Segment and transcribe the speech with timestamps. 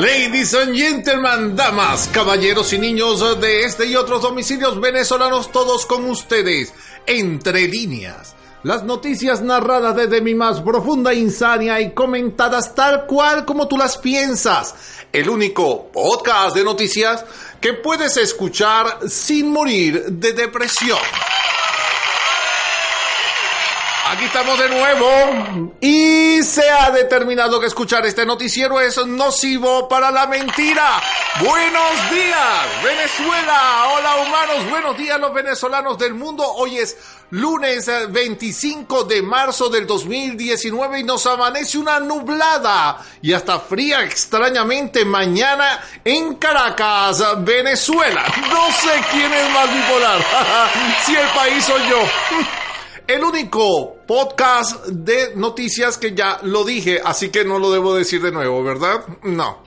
[0.00, 6.08] Ladies and gentlemen, damas, caballeros y niños de este y otros domicilios venezolanos, todos con
[6.08, 6.72] ustedes,
[7.04, 8.34] entre líneas.
[8.62, 13.98] Las noticias narradas desde mi más profunda insania y comentadas tal cual como tú las
[13.98, 14.74] piensas.
[15.12, 17.26] El único podcast de noticias
[17.60, 20.98] que puedes escuchar sin morir de depresión.
[24.10, 30.10] Aquí estamos de nuevo y se ha determinado que escuchar este noticiero es nocivo para
[30.10, 31.00] la mentira.
[31.40, 33.88] Buenos días, Venezuela.
[33.94, 34.70] Hola, humanos.
[34.70, 36.44] Buenos días, los venezolanos del mundo.
[36.44, 36.96] Hoy es
[37.30, 45.04] lunes 25 de marzo del 2019 y nos amanece una nublada y hasta fría extrañamente
[45.04, 48.24] mañana en Caracas, Venezuela.
[48.50, 50.20] No sé quién es más bipolar,
[51.06, 51.98] si el país soy yo.
[53.06, 58.20] El único podcast de noticias que ya lo dije, así que no lo debo decir
[58.20, 59.06] de nuevo, ¿verdad?
[59.22, 59.62] No.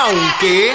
[0.00, 0.74] Aunque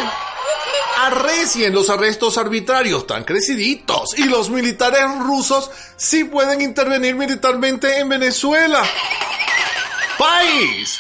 [0.98, 8.08] arrecien los arrestos arbitrarios tan creciditos y los militares rusos sí pueden intervenir militarmente en
[8.08, 8.82] Venezuela.
[10.18, 11.00] País.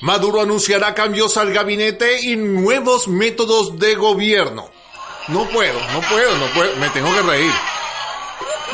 [0.00, 4.68] Maduro anunciará cambios al gabinete y nuevos métodos de gobierno.
[5.28, 7.52] No puedo, no puedo, no puedo, me tengo que reír.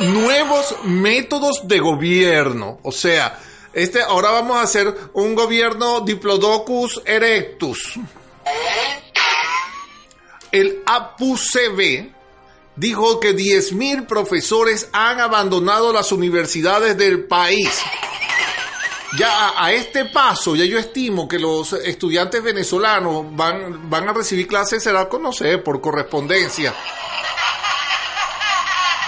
[0.00, 3.39] Nuevos métodos de gobierno, o sea,
[3.73, 7.98] este ahora vamos a hacer un gobierno Diplodocus erectus.
[10.51, 12.11] El APUCB
[12.77, 17.70] dijo que 10.000 profesores han abandonado las universidades del país
[19.17, 24.47] ya a, este paso, ya yo estimo que los estudiantes venezolanos van, van a recibir
[24.47, 26.75] clases, será con, no sé, por correspondencia.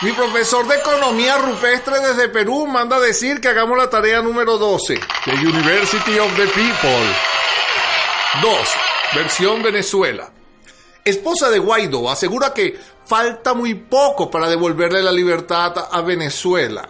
[0.03, 4.59] Mi profesor de economía rupestre desde Perú manda a decir que hagamos la tarea número
[4.59, 5.01] 12.
[5.25, 7.15] The University of the People.
[8.43, 8.69] 2.
[9.15, 10.31] Versión Venezuela.
[11.03, 16.87] Esposa de Guaidó asegura que falta muy poco para devolverle la libertad a Venezuela.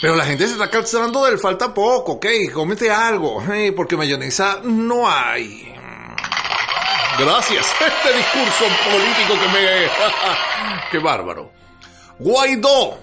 [0.00, 3.42] Pero la gente se está cansando del falta poco, ok, cómete algo,
[3.76, 5.74] porque mayonesa no hay.
[7.18, 9.88] Gracias, este discurso político que me...
[10.90, 11.52] ¡Qué bárbaro!
[12.18, 12.98] Guaidó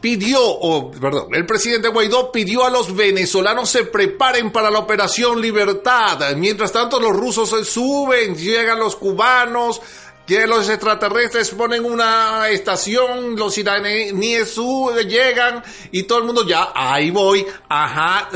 [0.00, 5.40] pidió, o perdón, el presidente Guaidó pidió a los venezolanos se preparen para la operación
[5.40, 6.34] Libertad.
[6.36, 9.80] Mientras tanto, los rusos se suben, llegan los cubanos,
[10.26, 14.56] que los extraterrestres ponen una estación, los iraníes
[15.08, 18.28] llegan y todo el mundo ya, ahí voy, ajá,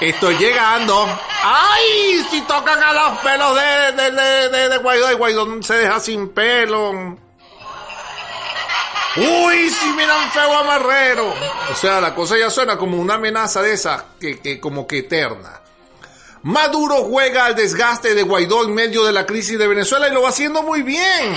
[0.00, 1.06] estoy llegando.
[1.42, 2.24] ¡Ay!
[2.30, 7.18] Si tocan a los pelos de, de, de, de, Guaidó, Guaidó se deja sin pelo.
[9.16, 11.34] Uy, si miran feo a Marrero.
[11.70, 14.98] O sea, la cosa ya suena como una amenaza de esa, que, que como que
[14.98, 15.60] eterna.
[16.42, 20.22] Maduro juega al desgaste de Guaidó en medio de la crisis de Venezuela y lo
[20.22, 21.34] va haciendo muy bien.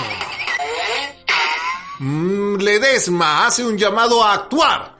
[1.99, 4.93] Mm, Ledesma hace un llamado a actuar.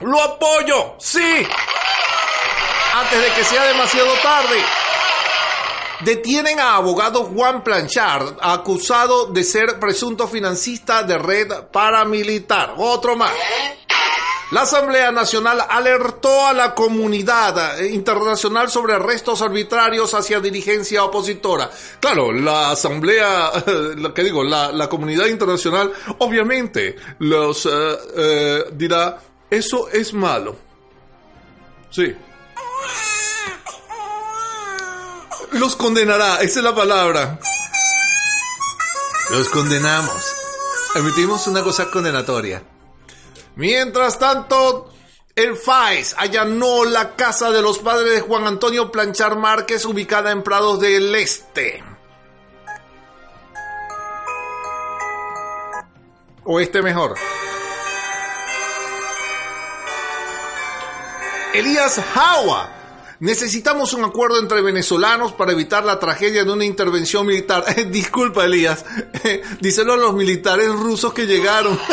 [0.00, 1.46] Lo apoyo, sí.
[2.94, 4.62] Antes de que sea demasiado tarde.
[6.04, 12.74] Detienen a abogado Juan Planchard, acusado de ser presunto financista de red paramilitar.
[12.76, 13.32] Otro más.
[14.50, 21.70] La Asamblea Nacional alertó a la comunidad internacional sobre arrestos arbitrarios hacia dirigencia opositora.
[21.98, 23.50] Claro, la Asamblea,
[23.96, 27.70] lo que digo, la, comunidad internacional obviamente los eh,
[28.16, 29.18] eh, dirá,
[29.50, 30.56] eso es malo.
[31.90, 32.14] Sí.
[35.54, 37.38] Los condenará, esa es la palabra.
[39.30, 40.34] Los condenamos.
[40.96, 42.62] Emitimos una cosa condenatoria.
[43.54, 44.92] Mientras tanto,
[45.36, 50.42] el FAES allanó la casa de los padres de Juan Antonio Planchar Márquez, ubicada en
[50.42, 51.82] Prados del Este.
[56.44, 57.14] Oeste mejor.
[61.54, 62.83] Elías Jawa.
[63.20, 67.64] Necesitamos un acuerdo entre venezolanos para evitar la tragedia de una intervención militar.
[67.90, 68.84] Disculpa, Elías.
[69.60, 71.78] Díselo a los militares rusos que llegaron.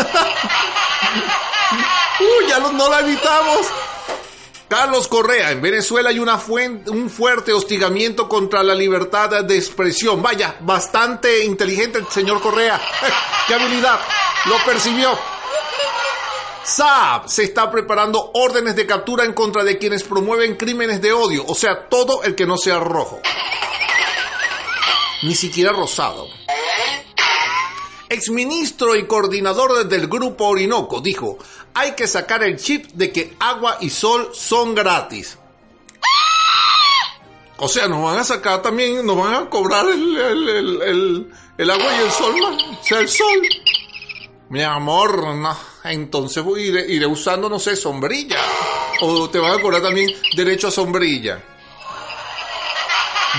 [2.20, 3.68] Uy, ya no, la evitamos.
[4.68, 6.40] Carlos Correa, en Venezuela hay una
[6.88, 10.22] un fuerte hostigamiento contra la libertad de expresión.
[10.22, 12.80] Vaya, bastante inteligente el señor Correa.
[13.48, 14.00] ¡Qué habilidad!
[14.46, 15.18] Lo percibió.
[16.64, 21.44] Saab se está preparando órdenes de captura en contra de quienes promueven crímenes de odio,
[21.48, 23.20] o sea, todo el que no sea rojo.
[25.24, 26.28] Ni siquiera rosado
[28.12, 31.38] exministro y coordinador del Grupo Orinoco, dijo,
[31.74, 35.38] hay que sacar el chip de que agua y sol son gratis.
[37.58, 41.32] O sea, nos van a sacar también, nos van a cobrar el,
[41.70, 43.48] agua y el sol, o sea, el sol.
[44.52, 45.58] Mi amor, no.
[45.86, 48.38] Entonces iré, iré usando, no sé, sombrilla.
[49.00, 51.42] O te van a cobrar también derecho a sombrilla.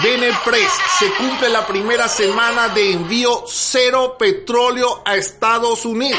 [0.02, 6.18] Benepres se cumple la primera semana de envío cero petróleo a Estados Unidos.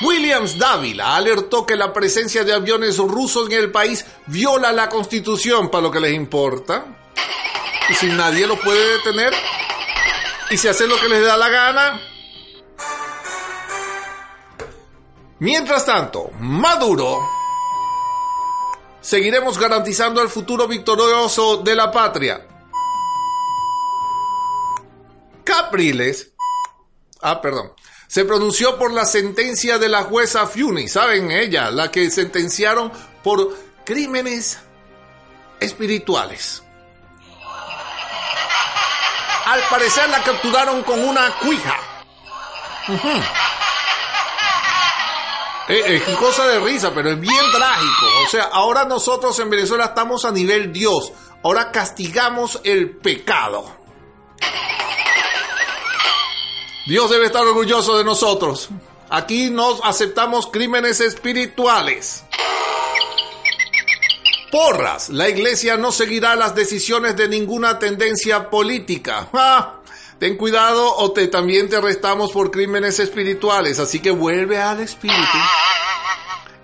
[0.00, 5.70] Williams Dávila alertó que la presencia de aviones rusos en el país viola la constitución
[5.70, 6.86] para lo que les importa.
[7.90, 9.34] Y si nadie lo puede detener
[10.48, 12.11] y se hace lo que les da la gana.
[15.42, 17.18] Mientras tanto, Maduro
[19.00, 22.46] seguiremos garantizando el futuro victorioso de la patria.
[25.42, 26.30] Capriles,
[27.22, 27.72] ah, perdón,
[28.06, 31.72] se pronunció por la sentencia de la jueza Fiuni, ¿saben ella?
[31.72, 32.92] La que sentenciaron
[33.24, 33.52] por
[33.84, 34.60] crímenes
[35.58, 36.62] espirituales.
[39.46, 41.76] Al parecer la capturaron con una cuija.
[45.72, 48.06] Es, cosa de risa, pero es bien trágico.
[48.26, 51.12] O sea, ahora nosotros en Venezuela estamos a nivel Dios.
[51.42, 53.64] Ahora castigamos el pecado.
[56.86, 58.68] Dios debe estar orgulloso de nosotros.
[59.08, 62.24] Aquí no aceptamos crímenes espirituales.
[64.50, 69.28] Porras, la iglesia no seguirá las decisiones de ninguna tendencia política.
[69.32, 69.81] ¡Ah!
[70.22, 75.18] Ten cuidado o te, también te arrestamos por crímenes espirituales, así que vuelve al espíritu.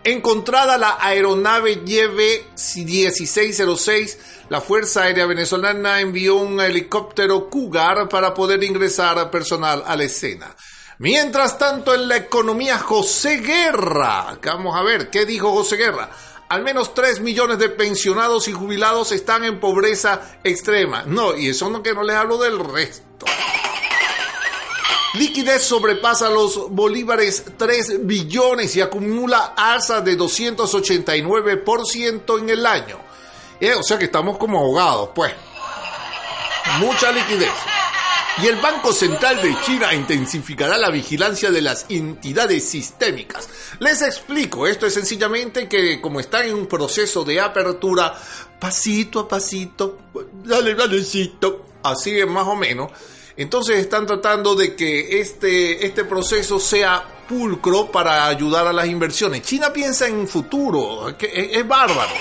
[0.04, 4.16] Encontrada la aeronave YV-1606,
[4.48, 10.54] la Fuerza Aérea Venezolana envió un helicóptero Cougar para poder ingresar personal a la escena.
[10.98, 14.38] Mientras tanto, en la economía, José Guerra.
[14.40, 16.08] Vamos a ver, ¿qué dijo José Guerra?
[16.48, 21.02] Al menos 3 millones de pensionados y jubilados están en pobreza extrema.
[21.04, 23.26] No, y eso no que no les hablo del resto.
[25.14, 33.00] Liquidez sobrepasa los bolívares 3 billones y acumula alza de 289% en el año.
[33.60, 35.32] Eh, o sea que estamos como ahogados, pues.
[36.78, 37.50] Mucha liquidez.
[38.40, 43.48] Y el Banco Central de China intensificará la vigilancia de las entidades sistémicas.
[43.80, 48.14] Les explico, esto es sencillamente que como están en un proceso de apertura,
[48.60, 49.98] pasito a pasito,
[50.44, 52.92] dale, dalecito, así es más o menos,
[53.36, 59.42] entonces están tratando de que este, este proceso sea pulcro para ayudar a las inversiones.
[59.42, 62.14] China piensa en futuro, que es, bárbaro.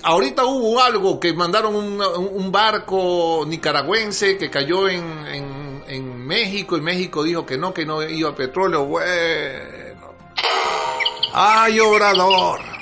[0.03, 5.03] ahorita hubo algo que mandaron un, barco nicaragüense que cayó en,
[5.87, 8.85] en, México y México dijo que no, que no iba a petróleo.
[8.85, 10.13] Bueno.
[11.33, 12.72] ¡Ay, obrador!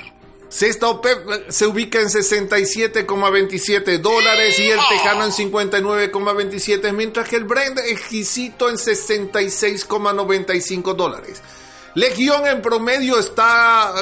[0.52, 7.44] Sexta OPEP se ubica en 67,27 dólares y el Tejano en 59,27, mientras que el
[7.44, 11.40] Brent exquisito en 66,95 dólares.
[11.94, 13.94] Legión en promedio está,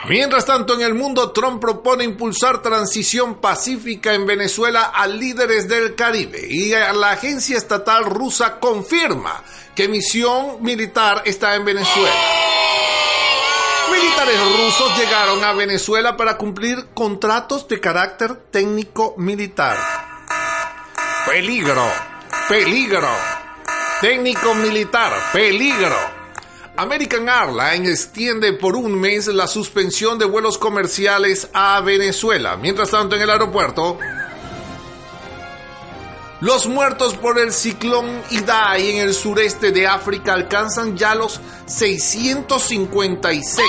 [0.09, 5.97] Mientras tanto, en el mundo, Trump propone impulsar transición pacífica en Venezuela a líderes del
[5.97, 9.43] Caribe y la agencia estatal rusa confirma
[9.75, 12.15] que misión militar está en Venezuela.
[13.91, 19.77] Militares rusos llegaron a Venezuela para cumplir contratos de carácter técnico militar.
[21.27, 21.91] Peligro,
[22.49, 23.11] peligro.
[24.01, 26.15] Técnico militar, peligro.
[26.76, 32.56] American Airlines extiende por un mes la suspensión de vuelos comerciales a Venezuela.
[32.56, 33.99] Mientras tanto, en el aeropuerto,
[36.40, 43.66] Los muertos por el ciclón Idai en el sureste de África alcanzan ya los 656.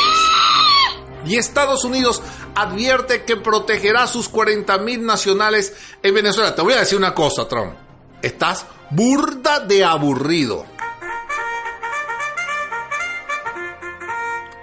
[1.26, 2.22] Y Estados Unidos
[2.56, 5.74] advierte que protegerá a sus 40.000 nacionales
[6.04, 6.56] en Venezuela.
[6.56, 7.74] Te voy a decir una cosa, Trump.
[8.22, 10.66] Estás burda de aburrido.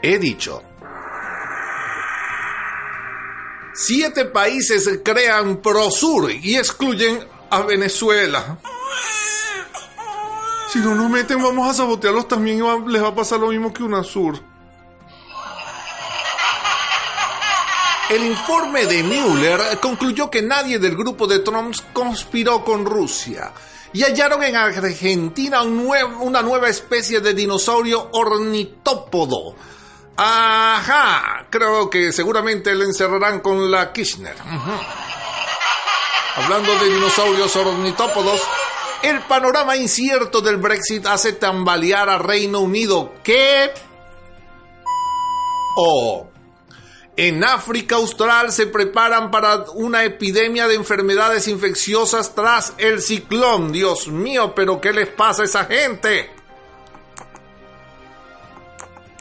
[0.07, 0.63] He dicho.
[3.73, 8.59] Siete países crean Prosur y excluyen a Venezuela.
[10.71, 13.73] Si no nos meten, vamos a sabotearlos también y les va a pasar lo mismo
[13.73, 14.39] que UNASUR.
[18.11, 23.55] El informe de Mueller concluyó que nadie del grupo de Trump conspiró con Rusia
[23.95, 29.57] y hallaron en Argentina una nueva especie de dinosaurio ornitópodo.
[30.17, 34.37] Ajá, creo que seguramente le encerrarán con la Kirchner.
[36.37, 38.41] Hablando de dinosaurios ornitópodos,
[39.03, 43.13] el panorama incierto del Brexit hace tambalear a Reino Unido.
[43.23, 43.73] ¿Qué?
[45.77, 46.29] Oh.
[47.17, 53.71] En África Austral se preparan para una epidemia de enfermedades infecciosas tras el ciclón.
[53.71, 56.34] Dios mío, pero ¿qué les pasa a esa gente?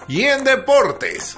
[0.07, 1.37] Y en deportes.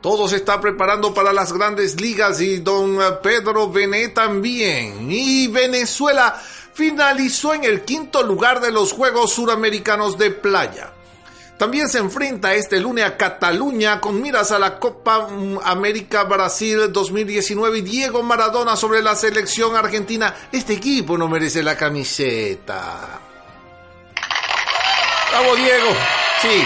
[0.00, 5.10] Todo se está preparando para las grandes ligas y don Pedro Bené también.
[5.10, 6.40] Y Venezuela
[6.72, 10.92] finalizó en el quinto lugar de los Juegos Suramericanos de Playa.
[11.58, 15.28] También se enfrenta este lunes a Cataluña con miras a la Copa
[15.64, 20.32] América Brasil 2019 y Diego Maradona sobre la selección argentina.
[20.52, 23.20] Este equipo no merece la camiseta.
[25.32, 25.88] Bravo Diego.
[26.40, 26.64] Sí.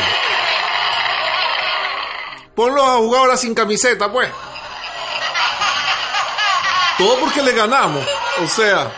[2.55, 4.29] Ponlo a jugar ahora sin camiseta, pues.
[6.99, 8.07] Todo porque le ganamos.
[8.43, 8.93] O sea,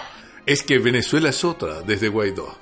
[0.45, 2.59] es que Venezuela es otra desde Guaidó.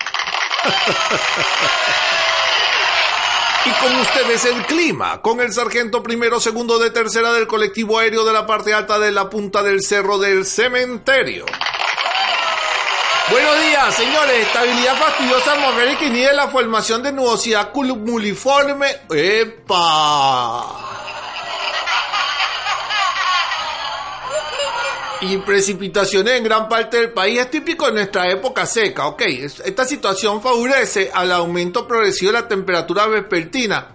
[3.64, 8.24] Y con ustedes el clima, con el sargento primero, segundo de tercera del colectivo aéreo
[8.24, 11.46] de la parte alta de la punta del cerro del cementerio.
[13.30, 14.46] Buenos días, señores.
[14.46, 18.86] Estabilidad fastidiosa atmosférica de la formación de nubosidad cumuliforme.
[19.10, 20.88] ¡Epa!
[25.22, 29.22] y precipitaciones en gran parte del país es típico de nuestra época seca, ok.
[29.64, 33.86] Esta situación favorece al aumento progresivo de la temperatura vespertina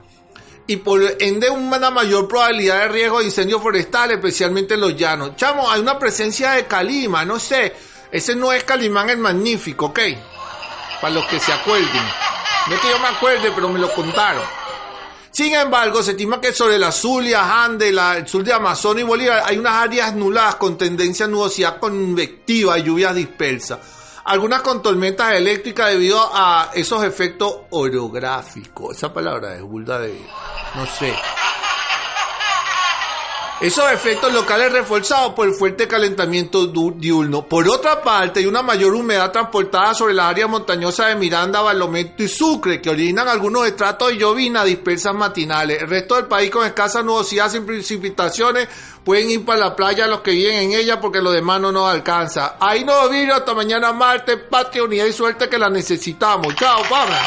[0.67, 5.36] y por ende una mayor probabilidad de riesgo de incendios forestales, especialmente en los llanos.
[5.36, 7.74] Chamo, hay una presencia de calima, no sé.
[8.11, 9.99] Ese no es Calimán el Magnífico, ok.
[11.01, 12.03] Para los que se acuerden.
[12.67, 14.43] No es que yo me acuerde, pero me lo contaron.
[15.31, 19.43] Sin embargo, se estima que sobre la Zulia, Ande, el sur de Amazonas y Bolívar
[19.45, 23.79] hay unas áreas nuladas con tendencia a nubosidad convectiva y lluvias dispersas.
[24.25, 28.97] Algunas con tormentas eléctricas debido a esos efectos orográficos.
[28.97, 30.19] Esa palabra es burda de...
[30.75, 31.13] no sé.
[33.59, 37.47] Esos efectos locales reforzados por el fuerte calentamiento diurno.
[37.47, 42.21] Por otra parte, hay una mayor humedad transportada sobre las áreas montañosas de Miranda, Barlovento
[42.21, 45.81] y Sucre, que originan algunos estratos de llovina dispersas matinales.
[45.81, 48.67] El resto del país con escasa nubosidad sin precipitaciones
[49.03, 51.89] pueden ir para la playa los que viven en ella porque los demás no nos
[51.89, 52.57] alcanza.
[52.59, 56.53] Ahí nos vino hasta mañana martes, patria, unidad y suerte que la necesitamos.
[56.53, 57.17] Chao, vamos.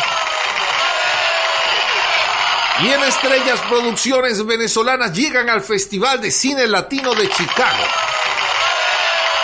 [2.83, 7.85] Y en Estrellas Producciones Venezolanas llegan al Festival de Cine Latino de Chicago.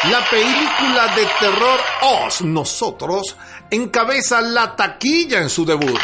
[0.05, 3.37] La película de terror Oz, Nosotros,
[3.71, 6.01] encabeza la taquilla en su debut.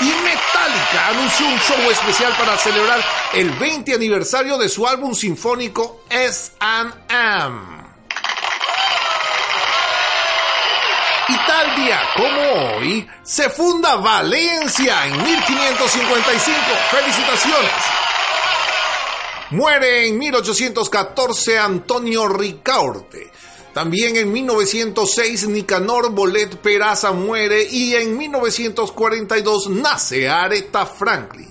[0.00, 3.04] Y Metallica anunció un show especial para celebrar
[3.34, 7.89] el 20 aniversario de su álbum sinfónico S&M.
[11.76, 16.56] Día como hoy, se funda Valencia en 1555.
[16.90, 17.70] ¡Felicitaciones!
[19.50, 23.30] Muere en 1814 Antonio Ricaurte.
[23.74, 31.50] También en 1906 Nicanor Bolet Peraza muere y en 1942 nace Aretha Franklin.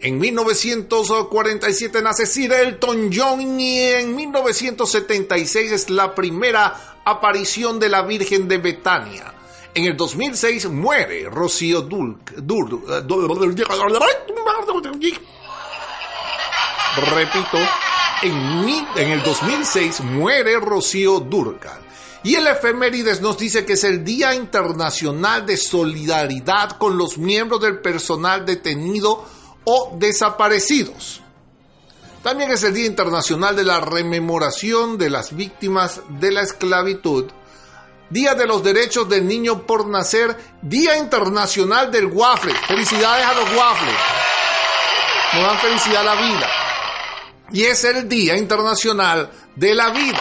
[0.00, 8.02] En 1947 nace Sir Elton John y en 1976 es la primera aparición de la
[8.02, 9.35] Virgen de Betania.
[9.76, 12.32] En el 2006 muere Rocío Dulc.
[17.14, 17.58] repito,
[18.22, 21.78] en, en el 2006 muere Rocío Durcal.
[22.22, 27.60] Y el efemérides nos dice que es el Día Internacional de Solidaridad con los miembros
[27.60, 29.26] del personal detenido
[29.64, 31.20] o desaparecidos.
[32.22, 37.26] También es el Día Internacional de la Rememoración de las Víctimas de la Esclavitud
[38.10, 42.54] Día de los Derechos del Niño por Nacer, Día Internacional del Waffle.
[42.68, 43.94] Felicidades a los waffles.
[45.34, 46.50] Nos dan felicidad a la vida.
[47.52, 50.20] Y es el Día Internacional de la Vida.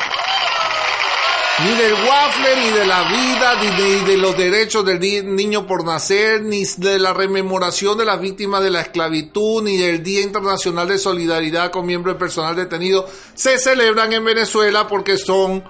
[1.64, 5.00] Ni del waffle, ni de la vida, ni de, los derechos del
[5.34, 10.04] niño por nacer, ni de la rememoración de las víctimas de la esclavitud, ni del
[10.04, 15.64] Día Internacional de Solidaridad con miembros del personal detenido se celebran en Venezuela porque son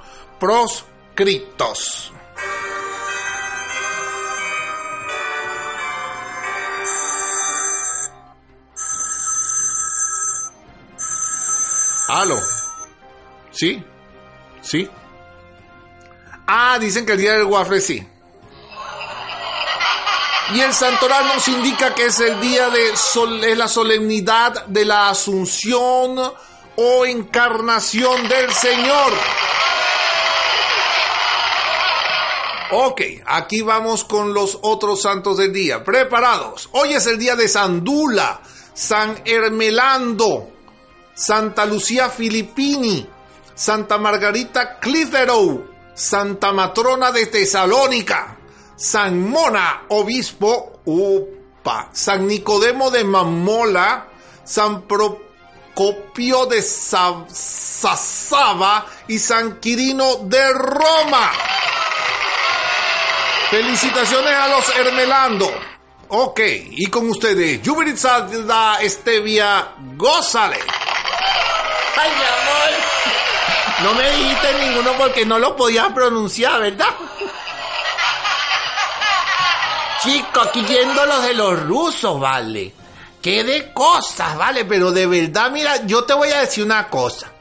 [1.15, 2.11] proscriptos.
[12.07, 12.39] Aló.
[13.51, 13.83] ¿Sí?
[14.61, 14.89] ¿Sí?
[16.47, 18.07] Ah, dicen que el día del waffle sí.
[20.53, 24.85] Y el santoral nos indica que es el día de sol, es la solemnidad de
[24.85, 26.33] la asunción
[26.75, 29.13] o encarnación del Señor.
[32.71, 35.83] Ok, aquí vamos con los otros santos del día.
[35.83, 36.69] Preparados.
[36.71, 38.41] Hoy es el día de Sandula,
[38.73, 40.49] San Hermelando,
[41.13, 43.07] Santa Lucía Filippini,
[43.53, 45.61] Santa Margarita Clitheroe,
[45.93, 48.37] Santa Matrona de Tesalónica,
[48.75, 54.07] San Mona, obispo, upa, San Nicodemo de Mamola,
[54.43, 57.27] San Procopio de Sasaba
[59.07, 61.31] y San Quirino de Roma.
[63.49, 65.51] Felicitaciones a los Hermelando.
[66.07, 66.39] Ok,
[66.71, 70.59] y con ustedes, Yuberizada Estevia, gózale.
[71.97, 72.65] Ay, mi amor.
[73.83, 76.89] No me dijiste ninguno porque no lo podías pronunciar, ¿verdad?
[80.01, 82.73] Chico, aquí viendo los de los rusos, vale.
[83.21, 87.31] Qué de cosas, vale, pero de verdad, mira, yo te voy a decir una cosa.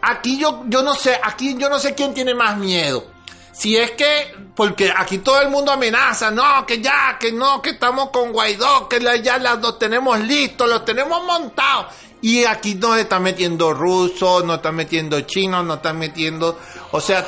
[0.00, 3.17] Aquí yo, yo no sé, aquí yo no sé quién tiene más miedo.
[3.58, 7.70] Si es que, porque aquí todo el mundo amenaza, no, que ya, que no, que
[7.70, 11.86] estamos con Guaidó, que ya los tenemos listos, los tenemos montados.
[12.22, 16.56] Y aquí nos están metiendo rusos, nos están metiendo chinos, nos están metiendo...
[16.92, 17.26] O sea,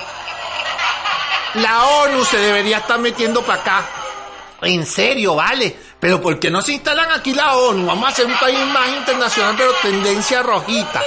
[1.54, 3.88] la ONU se debería estar metiendo para acá.
[4.62, 5.76] En serio, vale.
[5.98, 7.86] Pero ¿por qué no se instalan aquí la ONU?
[7.86, 11.02] Vamos a ser un país más internacional, pero tendencia rojita.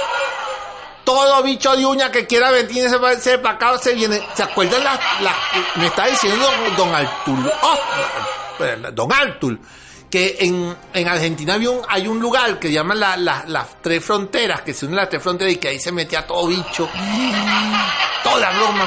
[1.04, 4.20] Todo bicho de uña que quiera venirse para acá se viene.
[4.34, 4.98] ¿Se acuerdan las...
[5.76, 7.52] me está diciendo don Artur?
[7.62, 7.78] Oh,
[8.92, 9.58] don Artur
[10.14, 14.86] que en, en Argentina hay un, lugar que llaman la, las tres fronteras, que se
[14.86, 16.88] unen las tres fronteras y que ahí se metía todo bicho.
[18.22, 18.84] Toda broma.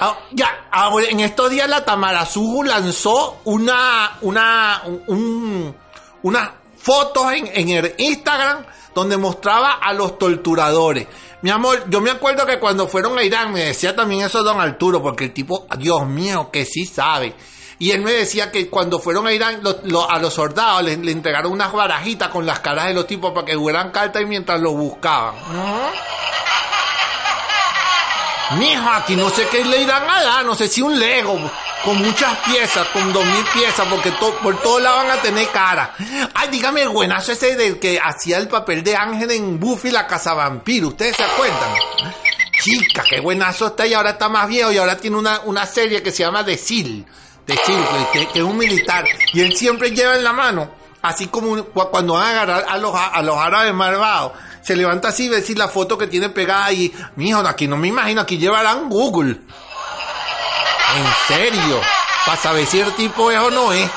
[0.00, 5.74] Ah, ya, ahora, en estos días la Tamarazugu lanzó una, una, un,
[6.22, 8.66] unas fotos en, en el Instagram
[8.96, 11.06] donde mostraba a los torturadores.
[11.42, 14.58] Mi amor, yo me acuerdo que cuando fueron a Irán me decía también eso don
[14.58, 17.34] Arturo, porque el tipo, Dios mío, que sí sabe.
[17.78, 19.60] Y él me decía que cuando fueron a Irán,
[20.08, 23.54] a los soldados le, entregaron unas barajitas con las caras de los tipos para que
[23.54, 25.34] jugaran cartas y mientras los buscaban.
[28.58, 31.38] Mijo, aquí no sé qué le irán a dar, no sé si un Lego
[31.86, 34.10] con muchas piezas, con dos mil piezas, porque
[34.42, 35.94] por todos lados van a tener cara.
[36.34, 40.04] Ay, dígame el buenazo ese del que hacía el papel de Ángel en Buffy la
[40.04, 41.70] casa vampiro, ¿ustedes se acuerdan?
[42.60, 46.02] Chica, qué buenazo está y ahora está más viejo y ahora tiene una, una serie
[46.02, 47.06] que se llama The Seal
[47.46, 50.68] de Chile, que, es un militar, y él siempre lleva en la mano,
[51.02, 55.26] así como cuando van a agarrar a los, a los árabes malvados, se levanta así
[55.26, 56.92] y ve la foto que tiene pegada ahí.
[57.14, 59.38] Mijo, aquí no me imagino, aquí llevarán Google.
[60.94, 61.80] En serio,
[62.24, 63.90] para saber si el tipo es o no es.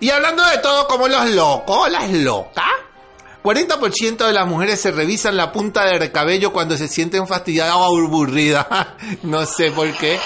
[0.00, 2.64] Y hablando de todo como los locos, las locas.
[3.42, 7.84] 40% de las mujeres se revisan la punta del cabello cuando se sienten fastidiadas o
[7.84, 8.66] aburridas.
[9.22, 10.18] no sé por qué.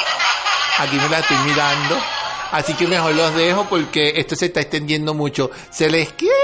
[0.79, 1.97] Aquí me la estoy mirando.
[2.53, 5.51] Así que mejor los dejo porque esto se está extendiendo mucho.
[5.71, 6.35] Se les quiere.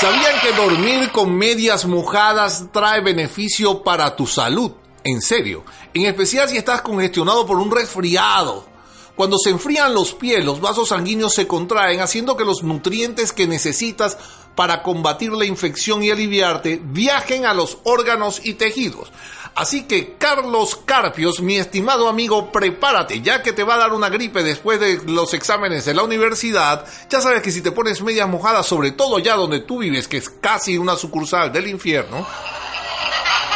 [0.00, 4.72] ¿Sabían que dormir con medias mojadas trae beneficio para tu salud?
[5.04, 5.64] En serio.
[5.94, 8.68] En especial si estás congestionado por un resfriado.
[9.16, 13.46] Cuando se enfrían los pies, los vasos sanguíneos se contraen, haciendo que los nutrientes que
[13.46, 14.16] necesitas
[14.54, 19.12] para combatir la infección y aliviarte viajen a los órganos y tejidos.
[19.54, 24.08] Así que Carlos Carpios, mi estimado amigo, prepárate, ya que te va a dar una
[24.08, 26.86] gripe después de los exámenes de la universidad.
[27.10, 30.16] Ya sabes que si te pones medias mojadas, sobre todo ya donde tú vives, que
[30.18, 32.26] es casi una sucursal del infierno,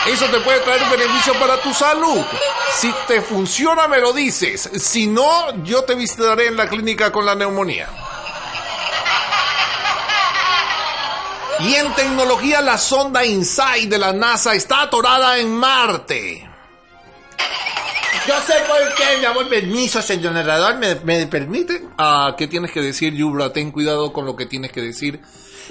[0.07, 2.25] eso te puede traer beneficio para tu salud.
[2.73, 4.71] Si te funciona, me lo dices.
[4.77, 7.88] Si no, yo te visitaré en la clínica con la neumonía.
[11.61, 16.51] Y en tecnología, la sonda InSight de la NASA está atorada en Marte.
[18.27, 19.49] Yo sé por qué, mi amor.
[19.49, 21.83] Permiso, señor narrador, ¿me, me permite?
[21.97, 23.53] Ah, ¿qué tienes que decir, Yubra?
[23.53, 25.21] Ten cuidado con lo que tienes que decir.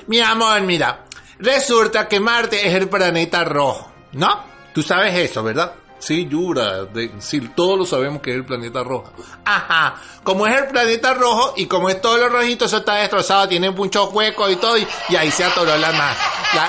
[0.07, 1.05] Mi amor, mira.
[1.39, 4.43] Resulta que Marte es el planeta rojo, ¿no?
[4.73, 5.73] Tú sabes eso, ¿verdad?
[6.03, 6.85] Sí, Yura,
[7.19, 9.13] sí, todos lo sabemos que es el planeta rojo.
[9.45, 13.47] Ajá, como es el planeta rojo y como es todo lo rojito, eso está destrozado,
[13.47, 16.15] tiene muchos huecos y todo, y, ahí se atoró la, la,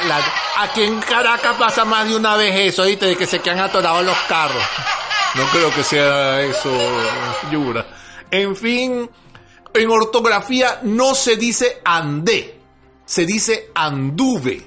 [0.07, 0.21] la,
[0.61, 3.07] Aquí en Caracas pasa más de una vez eso, ¿viste?
[3.07, 4.63] De que se quedan atorados los carros.
[5.35, 6.71] No creo que sea eso,
[7.51, 7.85] Yura.
[8.31, 9.11] En fin,
[9.73, 12.61] en ortografía no se dice andé,
[13.05, 14.65] se dice anduve.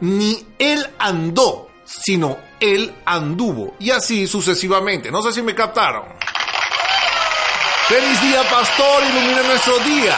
[0.00, 3.76] Ni él andó, sino él anduvo.
[3.78, 5.10] Y así sucesivamente.
[5.10, 6.04] No sé si me captaron.
[7.88, 10.16] Feliz día, pastor, ilumina nuestro día.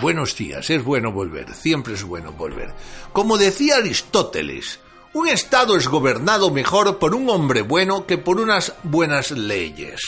[0.00, 2.72] Buenos días, es bueno volver, siempre es bueno volver.
[3.12, 4.80] Como decía Aristóteles,
[5.12, 10.00] un Estado es gobernado mejor por un hombre bueno que por unas buenas leyes.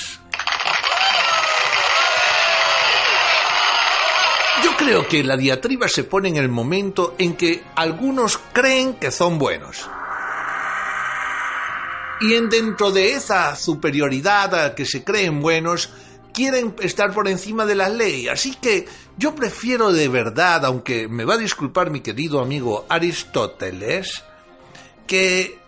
[4.64, 9.10] Yo creo que la diatriba se pone en el momento en que algunos creen que
[9.10, 9.90] son buenos.
[12.22, 15.90] Y en dentro de esa superioridad a que se creen buenos,
[16.32, 18.28] quieren estar por encima de la ley.
[18.28, 18.86] Así que
[19.18, 24.22] yo prefiero de verdad, aunque me va a disculpar mi querido amigo Aristóteles,
[25.06, 25.58] que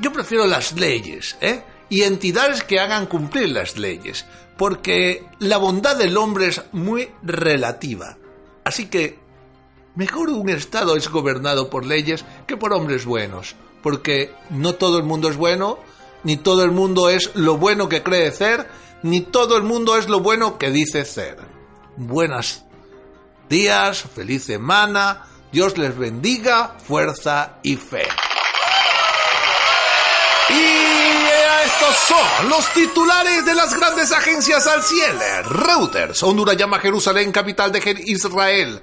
[0.00, 1.62] yo prefiero las leyes, ¿eh?
[1.90, 4.24] Y entidades que hagan cumplir las leyes,
[4.56, 8.16] porque la bondad del hombre es muy relativa.
[8.64, 9.18] Así que
[9.94, 15.04] mejor un Estado es gobernado por leyes que por hombres buenos, porque no todo el
[15.04, 15.78] mundo es bueno,
[16.24, 18.68] ni todo el mundo es lo bueno que cree ser,
[19.02, 21.38] ni todo el mundo es lo bueno que dice ser.
[21.96, 22.64] Buenos
[23.48, 28.06] días, feliz semana, Dios les bendiga, fuerza y fe.
[30.50, 30.88] Y
[31.64, 35.42] estos son los titulares de las grandes agencias al cielo.
[35.44, 38.80] Reuters, Honduras llama Jerusalén capital de Israel.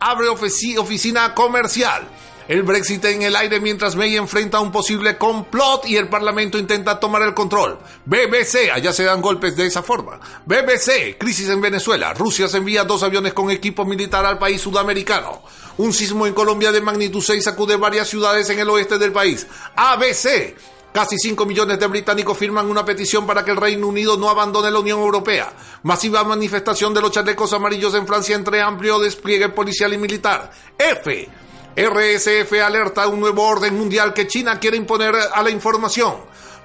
[0.00, 2.08] Abre oficina comercial.
[2.48, 6.98] El Brexit en el aire mientras May enfrenta un posible complot y el Parlamento intenta
[6.98, 7.78] tomar el control.
[8.06, 10.18] BBC, allá se dan golpes de esa forma.
[10.46, 12.14] BBC, crisis en Venezuela.
[12.14, 15.42] Rusia se envía dos aviones con equipo militar al país sudamericano.
[15.76, 19.46] Un sismo en Colombia de magnitud 6 sacude varias ciudades en el oeste del país.
[19.76, 20.56] ABC,
[20.90, 24.70] Casi 5 millones de británicos firman una petición para que el Reino Unido no abandone
[24.70, 25.52] la Unión Europea.
[25.82, 30.50] Masiva manifestación de los chalecos amarillos en Francia entre amplio despliegue policial y militar.
[30.78, 31.28] F.
[31.76, 36.16] RSF alerta un nuevo orden mundial que China quiere imponer a la información.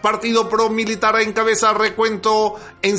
[0.01, 2.97] Partido pro-militar encabeza recuento en,